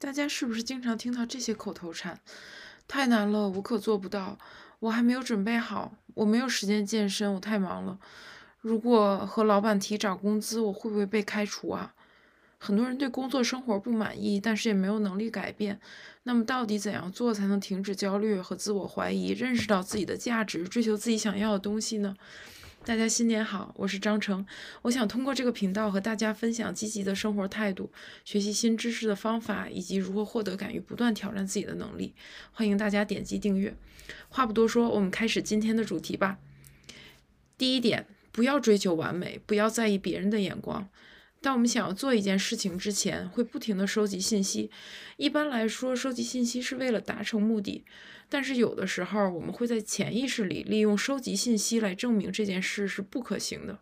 [0.00, 2.18] 大家是不是经常听到这些口头禅？
[2.88, 4.38] 太难了，我可做不到，
[4.78, 7.98] 我还没有准备好，我没有时间健身，我太忙了。
[8.62, 11.92] 如果和老板提涨工资，我会不会被开除啊？
[12.56, 15.78] 很多人对工作生活不满意，但是也没有能力改变。
[16.22, 22.16] 那么，到底怎样做才能停止焦虑和自我怀疑，认识到自己的价值，追求自己想要的东西呢？
[22.82, 24.44] 大家新年好，我是张成。
[24.82, 27.92] 我想通过这个频道和大家分享积极的生活态度、
[28.24, 32.14] 学习新知识的方法，以及如何获得敢于不断挑战自己的能力。
[32.52, 33.76] 欢迎大家点击订阅。
[34.30, 36.38] 话不多说，我们开始今天的主题吧。
[37.58, 40.88] 第一点，不要追求完美，不要在意别人的眼光。
[41.42, 44.70] 当我们想要做一件事情之前，会不停的收集信息。
[45.16, 47.84] 一般来说，收集信息是为了达成目的，
[48.28, 53.78] 但是有的时候，我们会在潜意识里利用收集信息来证明这件事是不可行的。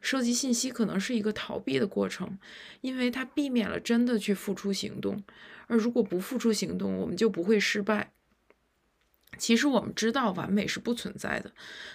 [0.00, 2.38] 收集信息可能是一个逃避的过程，
[2.80, 5.24] 因为它避免了真的去付出行动。
[5.66, 8.12] 而如果不付出行动，我们就不会失败。
[9.36, 11.50] 其实我们知道完美是不存在的，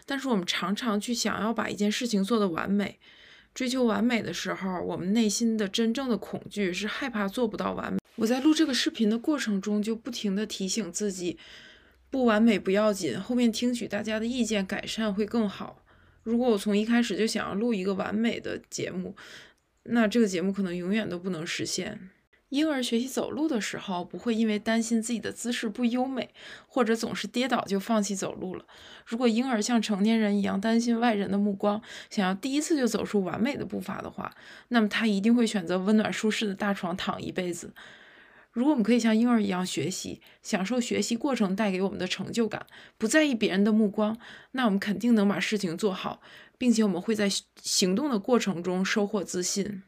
[0.06, 3.00] 但是我们常常去想要把一件事情做得完美。
[3.54, 8.00] 追求完美的时候，我们内心的真正的恐惧是害怕做不到完美。
[8.16, 11.38] 我在录这个视频的过程中，就不停的提醒自己，
[12.10, 15.84] 不完美不要紧，后面听取大家的意见，改善会更好。
[16.24, 19.16] 如果我从一开始就想要录一个完美的节目，
[19.84, 22.10] 那这个节目可能永远都不能实现。
[22.50, 26.32] 婴儿学习走路的时候，不会因为担心自己的姿势不优美，
[26.68, 28.66] 或者总是跌倒就放弃走路了。
[29.06, 34.36] 如果婴儿像成年人一样担心外人的目光，想要第一次就走出完美的步伐的话，
[34.70, 37.72] 那么他一定会选择温暖舒适的大床躺一辈子。
[38.52, 42.66] 如果我们可以像婴儿一样学习，享受学习过程带给我们的成就感，
[42.98, 44.18] 不在意别人的目光，
[44.54, 46.20] 那我们肯定能把事情做好，
[46.58, 47.30] 并且我们会在
[47.62, 49.84] 行动的过程中收获自信。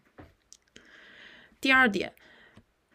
[1.60, 2.14] 第二点。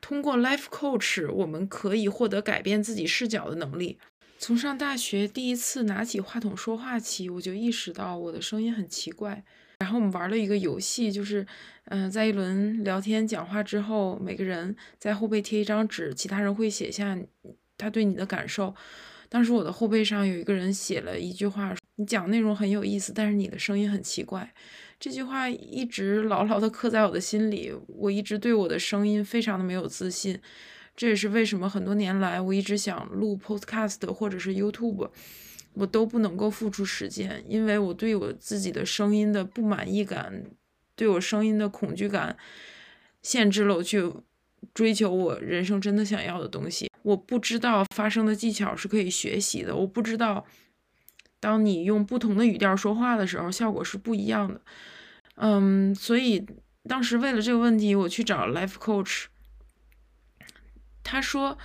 [0.07, 3.99] 通过 Life Coach，我们可以获得改变自己视角的能力。
[4.39, 9.43] 从上大学第一次拿起话筒说话起，我就意识到我的声音很奇怪。
[9.81, 11.45] 然后我们玩了一个游戏，就是，
[11.87, 17.19] 嗯，在一轮聊天讲话之后，每个人在后背贴一张纸，其他人会写下
[17.77, 18.73] 他对你的感受。
[19.29, 24.55] 当时我的后背上有一个人写了一句话：“你讲内容很有意思，但是你的声音很奇怪。”
[24.99, 27.73] 这句话一直牢牢地刻在我的心里。
[27.87, 30.39] 我一直对我的声音非常的没有自信，
[30.97, 35.11] 这也是为什么很多年来我一直想录 Podcast 或者是 YouTube，
[35.75, 40.45] 我都不能够付出时间，因为我对我自己的声音的不满意感，
[40.95, 42.37] 对我声音的恐惧感，
[43.23, 44.11] 限制了我去
[44.73, 46.91] 追求我人生真的想要的东西。
[47.03, 50.47] 我不知道发声的技巧是可以学习的，我不知道。
[51.41, 54.61] 当你用不同的语调说话的时候，效果是不一样的。
[55.37, 56.47] 嗯，所以
[56.89, 59.27] 当时为了这个问题，我去找 Life Coach。
[61.05, 61.57] 他说：“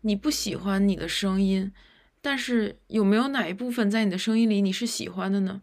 [0.00, 1.72] 你不喜欢你的声音，
[2.20, 5.60] 但是有没有哪一部分在你的声音里你是喜欢的呢？”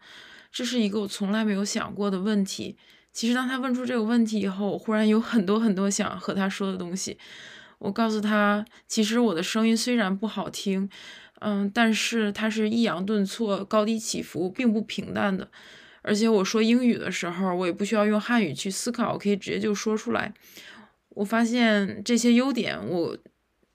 [0.52, 2.78] 这是一个我从来没有想过的问题。
[3.12, 7.18] 其实当他问出这个问题以后，我忽然有很多很多想和他说的东西。
[7.80, 10.90] 我告诉他，其实我的声音虽然不好听。
[11.40, 15.50] 嗯，但是它是抑扬顿挫、高低起伏，并不平淡的。
[16.02, 20.34] 而且我说英语的时候，我也不需要用汉语去思考，我可以直接就说出来。
[21.10, 23.18] 我发现这些优点，我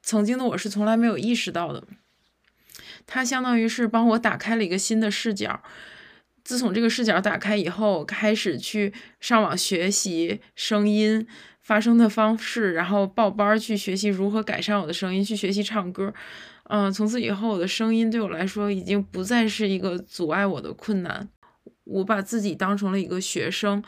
[0.03, 1.85] 曾经的我是从来没有意识到的。
[3.07, 5.63] 它相当于是帮我打开了一个新的视角。
[6.49, 11.27] 自从这个视角打开以后，开始去上网学习声音
[11.61, 16.15] 发声的方式，然后报班去学习如何改善我的声音，去学习唱歌。
[16.71, 21.29] 嗯，从此以后，我的声音对我来说已经不再是一个阻碍我的困难。
[21.85, 23.85] 我把自己当成了一个学生。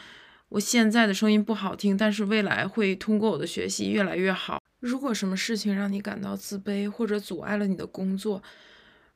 [0.51, 4.61] 我现在的声音不好听，但是未来会通过我的学习越来越好。
[4.81, 8.43] 如果什么事情让你感到自卑或者阻碍了你的工作，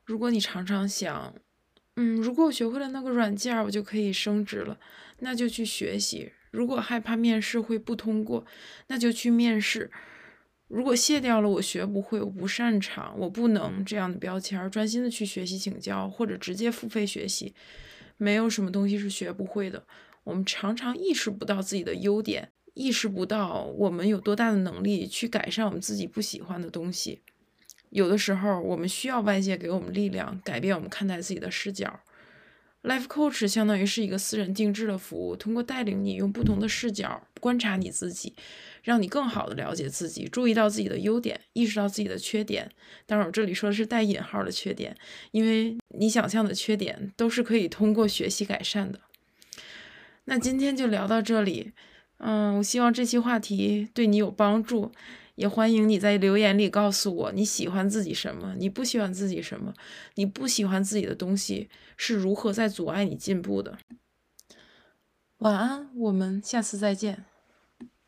[0.03, 1.31] 如果你常常想，
[1.97, 4.77] 嗯，如果我学会了那个软件，我就可以升职了，
[5.19, 6.31] 那就去学习。
[6.51, 8.45] 如果害怕面试会不通过，
[8.87, 9.89] 那就去面试。
[10.67, 17.53] 如果卸掉了我学不会、我不擅长、我不能这样的标签，专心的去学习请教，或者直接付费学习，
[18.17, 19.85] 没有什么东西是学不会的。
[20.23, 27.21] 我们常常意识不到自己的优点，意识不到我们有多大的能力去改善我们自己不喜欢的东西。
[27.95, 32.01] 有的时候，我们需要外界给我们力量，改变我们看待自己的视角。
[32.83, 38.35] Life Coach 相当于是一个私人定制的服务，通过带领你用不同的视角观察你自己。
[38.83, 42.69] 让你更好的了解自己，注意到自己的优点，意识到自己的缺点。
[43.07, 44.95] 当然，我这里说的是带引号的缺点，
[45.31, 48.99] 因为你想象的缺点都是可以通过学习改善的。
[50.25, 51.71] 那今天就聊到这里，
[52.17, 54.91] 嗯，我希望这期话题对你有帮助，
[55.35, 59.73] 也欢迎你在留言里告诉我你喜欢自己什么，你不喜欢自己什么，
[60.15, 63.77] 你不喜欢自己的东西是如何在阻碍你进步的。
[65.39, 67.25] 晚安，我们下次再见。